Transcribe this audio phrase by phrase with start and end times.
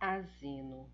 [0.00, 0.90] Asino.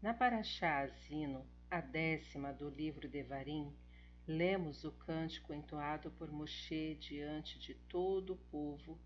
[0.00, 3.76] Na Paraxá Asino, a décima do livro Devarim,
[4.28, 8.96] lemos o cântico entoado por Moshe diante de todo o povo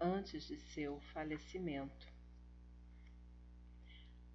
[0.00, 2.12] antes de seu falecimento.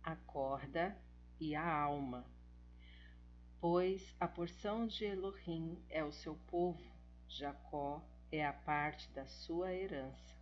[0.02, 0.98] A corda
[1.42, 2.26] e a alma.
[3.60, 6.90] Pois a porção de Elohim é o seu povo,
[7.28, 8.02] Jacó
[8.32, 10.38] é a parte da sua herança.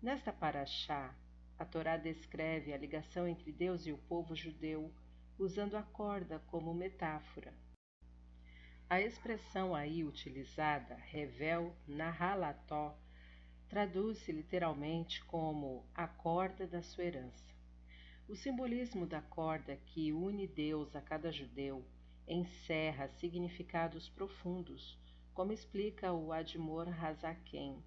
[0.00, 1.14] Nesta paraxá,
[1.58, 4.92] a Torá descreve a ligação entre Deus e o povo judeu,
[5.38, 7.52] usando a corda como metáfora.
[8.88, 12.96] A expressão aí utilizada, revel nahalató,
[13.68, 17.52] traduz-se literalmente como a corda da sua herança.
[18.26, 21.84] O simbolismo da corda que une Deus a cada judeu
[22.26, 24.98] encerra significados profundos,
[25.34, 27.82] como explica o Admor Hazaken.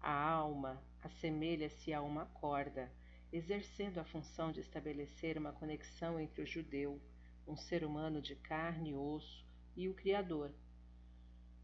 [0.00, 2.90] A alma assemelha-se a uma corda,
[3.32, 7.00] exercendo a função de estabelecer uma conexão entre o judeu,
[7.48, 10.52] um ser humano de carne e osso, e o Criador.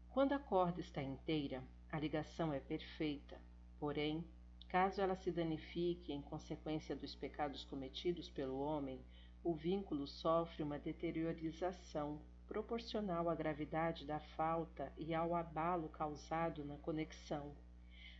[0.09, 3.39] Quando a corda está inteira, a ligação é perfeita,
[3.79, 4.25] porém,
[4.67, 8.99] caso ela se danifique em consequência dos pecados cometidos pelo homem,
[9.43, 16.77] o vínculo sofre uma deteriorização proporcional à gravidade da falta e ao abalo causado na
[16.77, 17.55] conexão.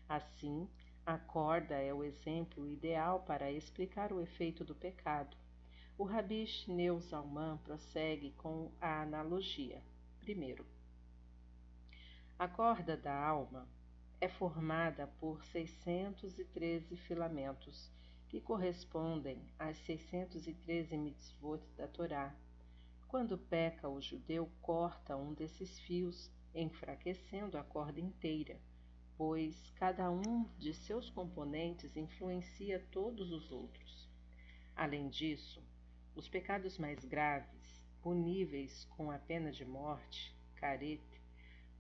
[0.08, 0.70] Assim,
[1.10, 5.36] a corda é o exemplo ideal para explicar o efeito do pecado.
[5.98, 9.82] O Rabi Shneur Zalman prossegue com a analogia.
[10.20, 10.64] Primeiro,
[12.38, 13.68] a corda da alma
[14.22, 17.92] é formada por 613 filamentos,
[18.28, 22.36] que correspondem às 613 mitzvot da Torá.
[23.08, 28.62] Quando peca, o judeu corta um desses fios, enfraquecendo a corda inteira
[29.20, 34.10] pois cada um de seus componentes influencia todos os outros.
[34.74, 35.62] Além disso,
[36.16, 41.22] os pecados mais graves, puníveis com a pena de morte, carete,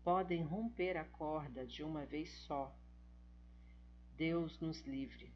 [0.03, 2.78] podem romper a corda de uma vez só.
[4.18, 5.31] Deus nos livre,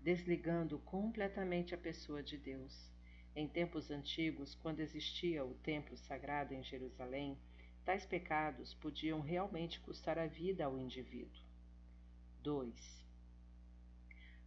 [0.00, 2.92] desligando completamente a pessoa de Deus.
[3.34, 7.36] Em tempos antigos, quando existia o templo sagrado em Jerusalém,
[7.84, 11.42] tais pecados podiam realmente custar a vida ao indivíduo.
[12.42, 13.04] 2.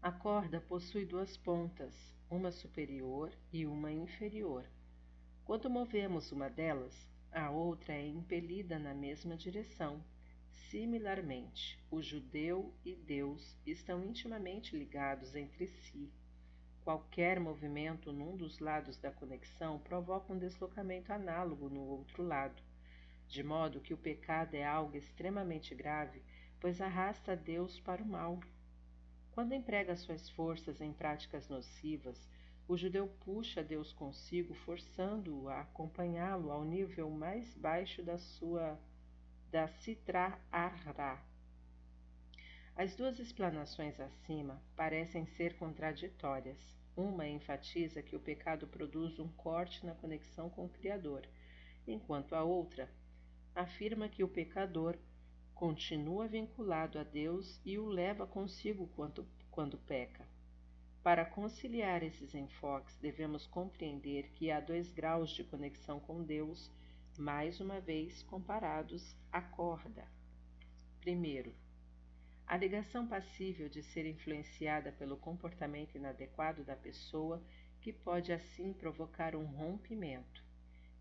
[0.01, 1.93] A corda possui duas pontas,
[2.29, 4.65] uma superior e uma inferior.
[5.45, 10.03] Quando movemos uma delas, a outra é impelida na mesma direção.
[10.69, 16.11] Similarmente, o judeu e Deus estão intimamente ligados entre si.
[16.83, 22.61] Qualquer movimento num dos lados da conexão provoca um deslocamento análogo no outro lado,
[23.33, 26.21] de modo que o pecado é algo extremamente grave
[26.59, 28.39] pois arrasta Deus para o mal.
[29.31, 32.29] Quando emprega suas forças em práticas nocivas,
[32.67, 38.79] o judeu puxa Deus consigo, forçando-o a acompanhá-lo ao nível mais baixo da sua
[39.51, 41.19] da Sitra Arra.
[42.75, 46.59] As duas explanações acima parecem ser contraditórias.
[46.95, 51.27] Uma enfatiza que o pecado produz um corte na conexão com o Criador,
[51.87, 52.87] enquanto a outra
[53.55, 54.97] afirma que o pecador
[55.53, 60.27] continua vinculado a Deus e o leva consigo quando, quando peca.
[61.03, 66.71] Para conciliar esses enfoques, devemos compreender que há dois graus de conexão com Deus,
[67.17, 70.07] mais uma vez comparados à corda.
[71.01, 71.53] Primeiro,
[72.47, 77.43] a ligação passível de ser influenciada pelo comportamento inadequado da pessoa,
[77.81, 80.43] que pode assim provocar um rompimento.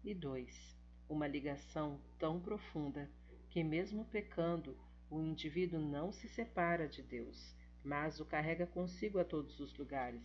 [0.04, 0.76] E dois,
[1.08, 3.10] uma ligação tão profunda
[3.50, 4.76] que, mesmo pecando,
[5.10, 7.54] o indivíduo não se separa de Deus,
[7.84, 10.22] mas o carrega consigo a todos os lugares.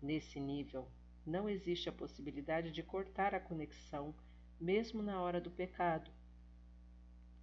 [0.00, 0.88] Nesse nível,
[1.26, 4.14] não existe a possibilidade de cortar a conexão,
[4.60, 6.10] mesmo na hora do pecado.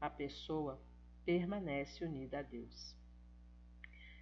[0.02, 0.82] A pessoa
[1.24, 2.96] permanece unida a Deus.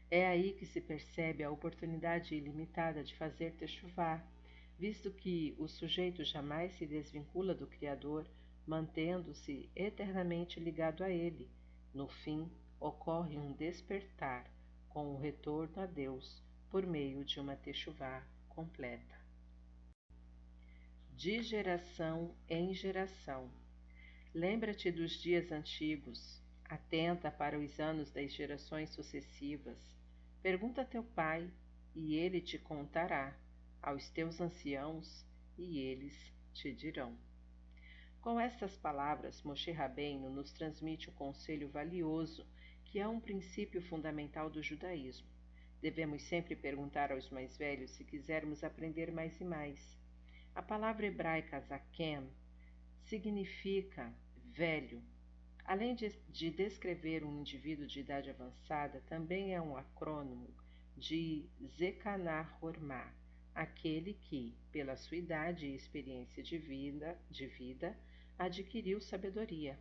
[0.09, 4.23] É aí que se percebe a oportunidade ilimitada de fazer techuvá,
[4.77, 8.27] visto que o sujeito jamais se desvincula do Criador
[8.67, 11.49] mantendo-se eternamente ligado a ele.
[11.93, 14.51] No fim, ocorre um despertar
[14.89, 19.15] com o retorno a Deus por meio de uma techuvá completa.
[21.15, 23.49] De geração em geração.
[24.33, 29.79] Lembra-te dos dias antigos, atenta para os anos das gerações sucessivas.
[30.43, 31.49] Pergunta a teu pai,
[31.95, 33.35] e ele te contará,
[33.81, 35.25] aos teus anciãos,
[35.57, 36.13] e eles
[36.53, 37.17] te dirão.
[38.27, 42.45] Com estas palavras, Moshe Rabbeinu nos transmite um conselho valioso
[42.83, 45.25] que é um princípio fundamental do judaísmo.
[45.81, 49.97] Devemos sempre perguntar aos mais velhos se quisermos aprender mais e mais.
[50.53, 52.29] A palavra hebraica zaken
[53.05, 54.13] significa
[54.51, 55.01] velho.
[55.63, 60.53] Além de, de, descrever um indivíduo de idade avançada, também é um acrônimo
[60.97, 63.09] de Zekanar Hormah,
[63.55, 67.97] aquele que, pela sua idade e experiência de vida, de vida,
[68.37, 69.79] adquiriu sabedoria.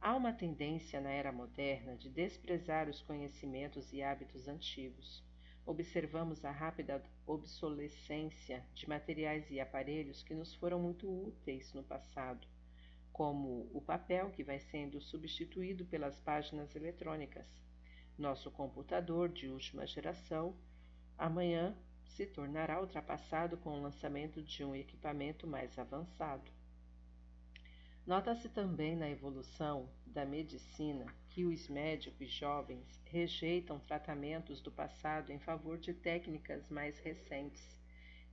[0.00, 5.22] Há uma tendência na era moderna de desprezar os conhecimentos e hábitos antigos.
[5.66, 12.46] Observamos a rápida obsolescência de materiais e aparelhos que nos foram muito úteis no passado,
[13.12, 17.46] como o papel que vai sendo substituído pelas páginas eletrônicas.
[18.16, 20.56] Nosso computador de última geração
[21.18, 26.55] amanhã se tornará ultrapassado com o lançamento de um equipamento mais avançado.
[28.06, 35.40] Nota-se também na evolução da medicina que os médicos jovens rejeitam tratamentos do passado em
[35.40, 37.76] favor de técnicas mais recentes.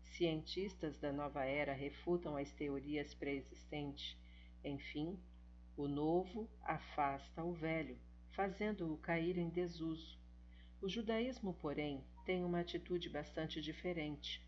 [0.03, 4.15] Cientistas da nova era refutam as teorias pré-existentes.
[4.63, 5.19] Enfim,
[5.75, 7.97] o novo afasta o velho,
[8.29, 10.19] fazendo-o cair em desuso.
[10.83, 14.39] O judaísmo, porém, tem uma atitude bastante diferente.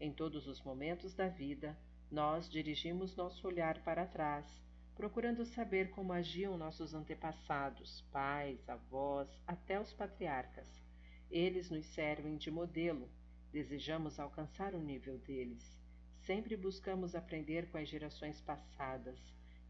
[0.00, 1.78] Em todos os momentos da vida,
[2.10, 4.60] nós dirigimos nosso olhar para trás,
[5.02, 10.80] procurando saber como agiam nossos antepassados, pais, avós, até os patriarcas.
[11.28, 13.10] Eles nos servem de modelo,
[13.50, 15.76] desejamos alcançar o nível deles.
[16.24, 19.18] Sempre buscamos aprender com as gerações passadas,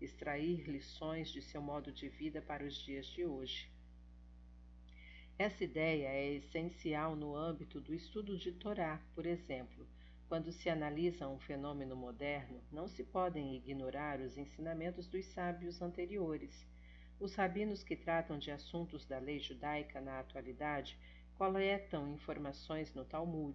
[0.02, 3.70] extrair lições de seu modo de vida para os dias de hoje.
[5.38, 9.88] Essa ideia é essencial no âmbito do estudo de Torá, por exemplo.
[10.32, 16.66] Quando se analisa um fenômeno moderno, não se podem ignorar os ensinamentos dos sábios anteriores.
[17.20, 20.98] Os rabinos que tratam de assuntos da lei judaica na atualidade
[21.34, 23.54] coletam informações no Talmud,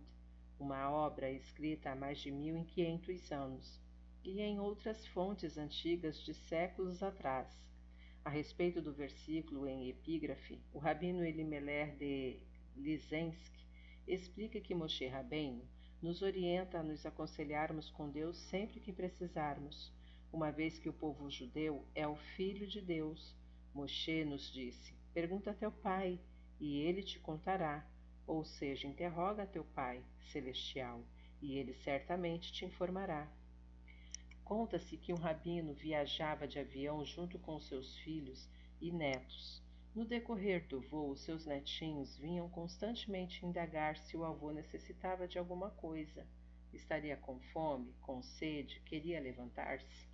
[0.59, 3.81] uma obra escrita há mais de 1500 anos,
[4.23, 7.59] e em outras fontes antigas de séculos atrás.
[8.23, 12.39] A respeito do versículo em epígrafe, o rabino Elimelech de
[12.75, 13.51] Lizensk
[14.07, 15.67] explica que Moshe Rabbeinu
[16.01, 19.91] nos orienta a nos aconselharmos com Deus sempre que precisarmos,
[20.31, 23.35] uma vez que o povo judeu é o filho de Deus.
[23.73, 26.19] Moshe nos disse: Pergunta a teu pai,
[26.59, 27.87] e ele te contará,
[28.25, 31.03] ou seja, interroga teu pai celestial,
[31.41, 33.31] e ele certamente te informará.
[34.43, 39.61] Conta-se que um rabino viajava de avião junto com seus filhos e netos.
[39.97, 45.71] No decorrer do voo, seus netinhos vinham constantemente indagar se o avô necessitava de alguma
[45.71, 46.23] coisa.
[46.71, 50.07] Estaria com fome, com sede, queria levantar-se.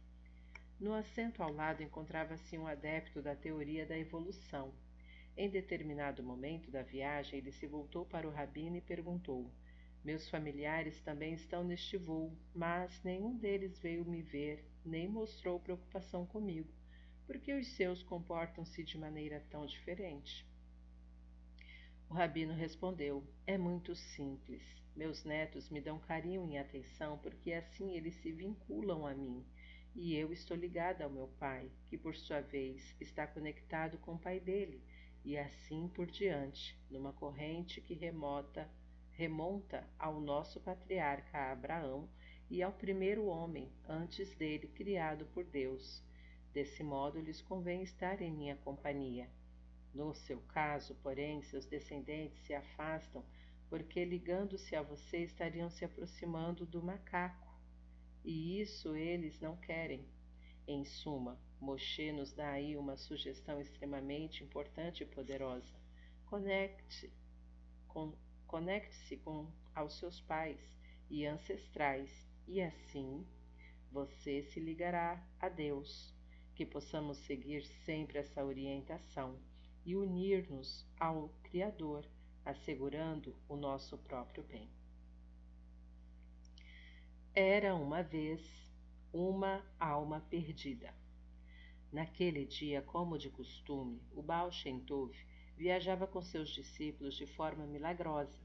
[0.79, 4.73] No assento ao lado encontrava-se um adepto da teoria da evolução.
[5.35, 9.51] Em determinado momento da viagem, ele se voltou para o rabino e perguntou:
[10.01, 16.25] meus familiares também estão neste voo, mas nenhum deles veio me ver, nem mostrou preocupação
[16.25, 16.71] comigo,
[17.33, 20.47] porque os seus comportam-se de maneira tão diferente.
[22.07, 24.61] O rabino respondeu: É muito simples.
[24.95, 29.43] Meus netos me dão carinho e atenção porque assim eles se vinculam a mim,
[29.95, 34.19] e eu estou ligada ao meu pai, que por sua vez está conectado com o
[34.19, 34.79] pai dele,
[35.25, 38.69] e assim por diante, numa corrente que remota
[39.13, 42.07] remonta ao nosso patriarca Abraão
[42.47, 46.03] e ao primeiro homem antes dele criado por Deus.
[46.53, 49.27] Desse modo lhes convém estar em minha companhia.
[49.93, 53.25] No seu caso, porém, seus descendentes se afastam,
[53.69, 57.51] porque ligando-se a você estariam se aproximando do macaco.
[58.23, 60.07] E isso eles não querem.
[60.67, 65.73] Em suma, Moshe nos dá aí uma sugestão extremamente importante e poderosa.
[66.25, 67.11] Conecte
[67.87, 68.13] com
[68.45, 70.59] Conecte-se com aos seus pais
[71.09, 73.25] e ancestrais e assim
[73.91, 76.13] você se ligará a Deus.
[76.55, 79.37] Que possamos seguir sempre essa orientação
[79.85, 82.05] e unir-nos ao Criador,
[82.45, 84.69] assegurando o nosso próprio bem.
[87.33, 88.41] Era uma vez
[89.11, 90.93] uma alma perdida.
[91.91, 95.15] Naquele dia, como de costume, o Baal Shem Tov
[95.55, 98.43] viajava com seus discípulos de forma milagrosa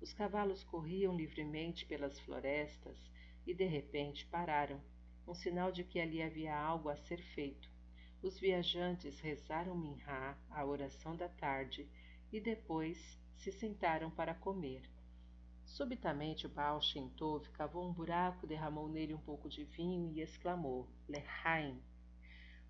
[0.00, 2.98] os cavalos corriam livremente pelas florestas
[3.46, 4.80] e de repente pararam,
[5.26, 7.68] um sinal de que ali havia algo a ser feito.
[8.22, 11.88] Os viajantes rezaram Minhá, a oração da tarde,
[12.32, 14.82] e depois se sentaram para comer.
[15.64, 17.12] Subitamente Baal Shem
[17.52, 21.82] cavou um buraco, derramou nele um pouco de vinho e exclamou: Lehaim!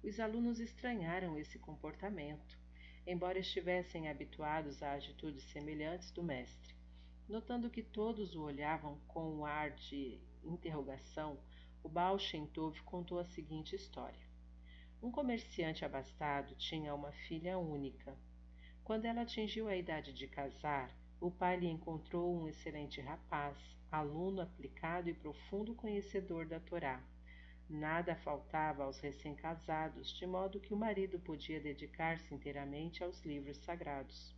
[0.03, 2.59] Os alunos estranharam esse comportamento,
[3.07, 6.75] embora estivessem habituados a atitudes semelhantes do mestre.
[7.29, 11.39] Notando que todos o olhavam com um ar de interrogação,
[11.87, 14.27] o Baal Shem Tov contou a seguinte história.
[15.01, 18.13] Um comerciante abastado tinha uma filha única.
[18.83, 20.91] Quando ela atingiu a idade de casar,
[21.21, 23.57] o pai lhe encontrou um excelente rapaz,
[23.89, 27.01] aluno aplicado e profundo conhecedor da Torá.
[27.71, 34.35] Nada faltava aos recém-casados, de modo que o marido podia dedicar-se inteiramente aos livros sagrados.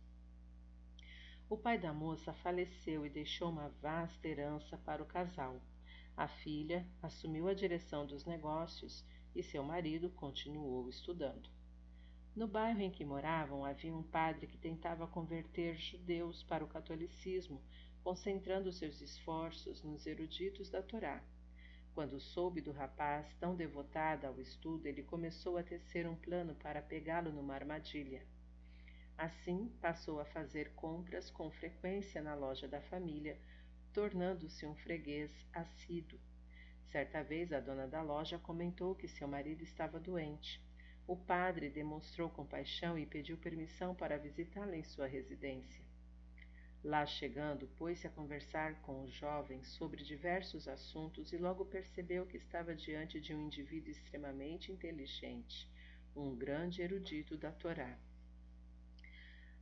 [1.49, 5.59] O pai da moça faleceu e deixou uma vasta herança para o casal.
[6.15, 11.49] A filha assumiu a direção dos negócios e seu marido continuou estudando.
[12.35, 17.61] No bairro em que moravam havia um padre que tentava converter judeus para o catolicismo,
[18.03, 21.23] concentrando seus esforços nos eruditos da Torá.
[21.93, 26.81] Quando soube do rapaz tão devotado ao estudo, ele começou a tecer um plano para
[26.81, 28.25] pegá-lo numa armadilha.
[29.17, 33.37] Assim, passou a fazer compras com frequência na loja da família,
[33.99, 36.17] tornando-se um freguês assíduo.
[36.89, 40.63] Certa vez a dona da loja comentou que seu marido estava doente.
[41.05, 45.83] O padre demonstrou compaixão e pediu permissão para visitá-la em sua residência.
[46.81, 52.37] Lá chegando, pôs-se a conversar com o jovem sobre diversos assuntos e logo percebeu que
[52.37, 55.69] estava diante de um indivíduo extremamente inteligente,
[56.15, 57.99] um grande erudito da Torá.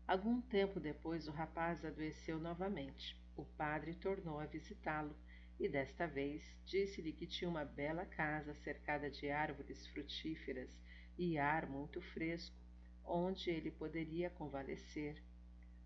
[0.08, 3.26] Algum tempo depois, o rapaz adoeceu novamente.
[3.38, 5.15] O padre tornou a visitá-lo
[5.60, 10.75] e desta vez disse-lhe que tinha uma bela casa cercada de árvores frutíferas
[11.20, 12.58] e ar muito fresco,
[13.06, 15.22] onde ele poderia convalescer.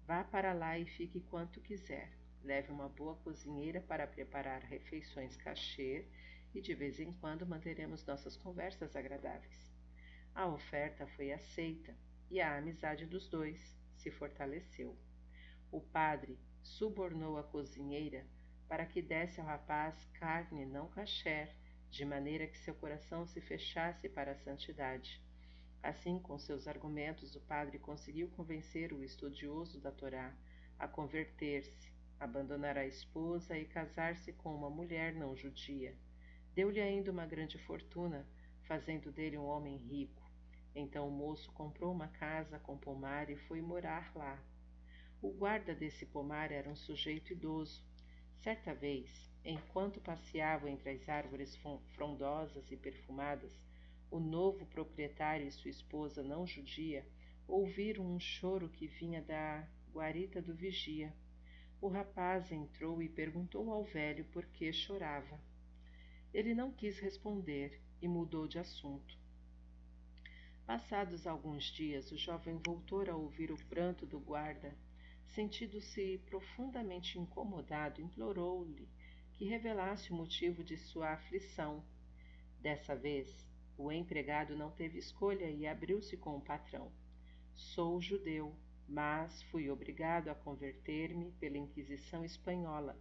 [0.07, 2.09] Vá para lá e fique quanto quiser.
[2.41, 6.07] Leve uma boa cozinheira para preparar refeições cachê
[6.55, 9.69] e de vez em quando manteremos nossas conversas agradáveis.
[10.33, 11.93] A oferta foi aceita
[12.29, 14.97] e a amizade dos dois se fortaleceu.
[15.69, 18.25] O padre subornou a cozinheira
[18.71, 21.53] para que desse ao rapaz carne não kasher,
[21.89, 25.21] de maneira que seu coração se fechasse para a santidade.
[25.83, 30.33] Assim, com seus argumentos, o padre conseguiu convencer o estudioso da Torá
[30.79, 35.93] a converter-se, abandonar a esposa e casar-se com uma mulher não judia.
[36.53, 38.25] Deu-lhe ainda uma grande fortuna,
[38.63, 40.23] fazendo dele um homem rico.
[40.73, 44.41] Então o moço comprou uma casa com pomar e foi morar lá.
[45.21, 47.83] O guarda desse pomar era um sujeito idoso,
[48.41, 49.07] Certa vez,
[49.45, 51.55] enquanto passeavam entre as árvores
[51.93, 53.55] frondosas e perfumadas,
[54.09, 57.05] o novo proprietário e sua esposa não judia
[57.47, 59.63] ouviram um choro que vinha da
[59.93, 61.13] guarita do vigia.
[61.79, 65.39] O rapaz entrou e perguntou ao velho por que chorava.
[66.33, 69.15] Ele não quis responder e mudou de assunto.
[70.65, 74.75] Passados alguns dias, o jovem voltou a ouvir o pranto do guarda
[75.33, 78.89] Sentindo-se profundamente incomodado, implorou-lhe
[79.33, 81.83] que revelasse o motivo de sua aflição.
[82.59, 83.47] Dessa vez,
[83.77, 86.91] o empregado não teve escolha e abriu-se com o patrão.
[87.55, 88.53] Sou judeu,
[88.87, 92.99] mas fui obrigado a converter-me pela Inquisição espanhola.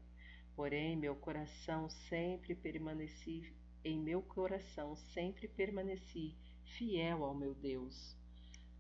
[0.55, 3.53] Porém, meu coração sempre permaneci,
[3.85, 8.20] em meu coração sempre permaneci fiel ao meu Deus.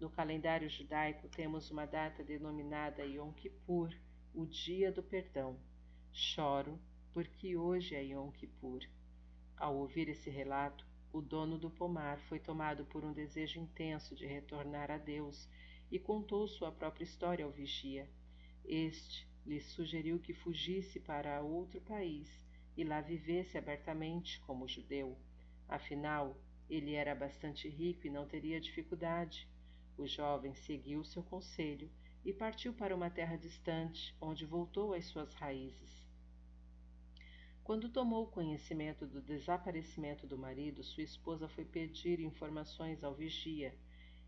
[0.00, 3.94] No calendário judaico temos uma data denominada Yom Kippur,
[4.32, 5.60] o dia do perdão.
[6.10, 6.80] Choro
[7.12, 8.80] porque hoje é Yom Kippur.
[9.58, 14.24] Ao ouvir esse relato, o dono do pomar foi tomado por um desejo intenso de
[14.24, 15.46] retornar a Deus
[15.90, 18.08] e contou sua própria história ao vigia.
[18.64, 22.42] Este lhe sugeriu que fugisse para outro país
[22.74, 25.18] e lá vivesse abertamente como judeu.
[25.68, 26.40] Afinal,
[26.70, 29.46] ele era bastante rico e não teria dificuldade
[30.00, 31.90] o jovem seguiu seu conselho
[32.24, 36.00] e partiu para uma terra distante, onde voltou às suas raízes.
[37.62, 43.74] Quando tomou conhecimento do desaparecimento do marido, sua esposa foi pedir informações ao vigia.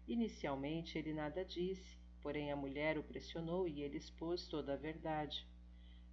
[0.06, 5.46] Inicialmente ele nada disse, porém a mulher o pressionou e ele expôs toda a verdade.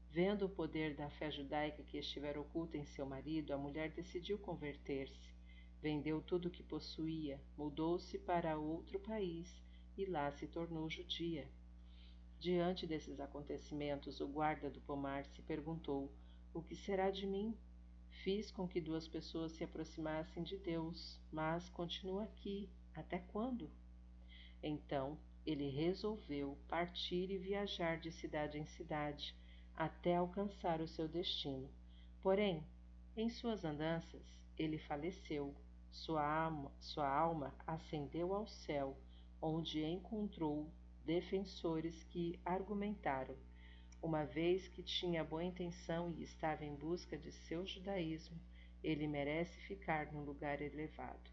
[0.10, 4.40] Vendo o poder da fé judaica que estivera oculta em seu marido, a mulher decidiu
[4.40, 5.39] converter-se.
[5.82, 9.64] Vendeu tudo o que possuía, mudou-se para outro país
[9.98, 11.50] e lá se tornou judia.
[12.38, 16.12] Diante desses acontecimentos, o guarda do pomar se perguntou:
[16.54, 17.58] O que será de mim?
[18.24, 22.70] Fiz com que duas pessoas se aproximassem de Deus, mas continuo aqui.
[22.94, 23.72] Até quando?
[24.62, 29.34] Então ele resolveu partir e viajar de cidade em cidade
[29.76, 31.70] até alcançar o seu destino.
[32.22, 32.68] Porém,
[33.16, 34.26] em suas andanças,
[34.58, 35.56] ele faleceu
[35.92, 38.98] sua alma, sua alma ascendeu ao céu,
[39.42, 40.72] onde encontrou
[41.06, 43.36] defensores que argumentaram:
[44.02, 48.40] Uma vez que tinha boa intenção e estava em busca de seu judaísmo,
[48.84, 51.32] ele merece ficar num lugar elevado.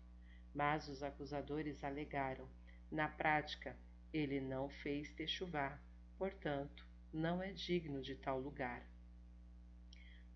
[0.54, 2.48] Mas os acusadores alegaram:
[2.90, 3.76] na prática,
[4.12, 5.78] ele não fez techuvá,
[6.16, 8.86] portanto, não é digno de tal lugar.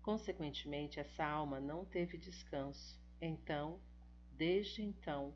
[0.01, 2.99] Consequentemente, essa alma não teve descanso.
[3.21, 3.79] Então,
[4.41, 5.31] desde então,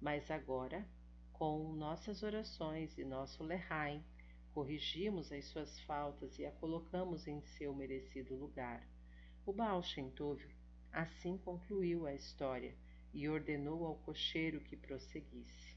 [0.00, 0.88] mas agora,
[1.30, 4.02] com nossas orações e nosso lehaim,
[4.54, 8.82] corrigimos as suas faltas e a colocamos em seu merecido lugar.
[9.44, 10.42] O Baal Shem Tov
[10.90, 12.74] assim concluiu a história
[13.12, 15.69] e ordenou ao cocheiro que prosseguisse.